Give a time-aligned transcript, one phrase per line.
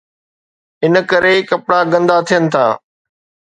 [0.83, 2.65] ان ڪري ڪپڙا گندا ٿين ٿا.